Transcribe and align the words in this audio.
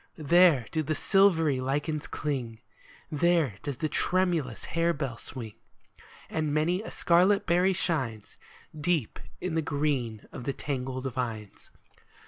There 0.17 0.65
do 0.71 0.81
the 0.81 0.95
silvery 0.95 1.61
lichens 1.61 2.07
cling, 2.07 2.59
There 3.11 3.59
does 3.61 3.77
the 3.77 3.87
tremulous 3.87 4.65
harebell 4.65 5.17
swing; 5.17 5.53
And 6.27 6.51
many 6.51 6.81
a 6.81 6.89
scarlet 6.89 7.45
berry 7.45 7.73
shines 7.73 8.35
Deep 8.75 9.19
in 9.39 9.53
the 9.53 9.61
green 9.61 10.25
of 10.31 10.45
the 10.45 10.53
tangled 10.53 11.13
vines. 11.13 11.69